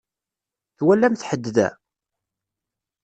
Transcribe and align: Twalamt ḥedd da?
Twalamt 0.77 1.25
ḥedd 1.29 1.45
da? 1.55 1.69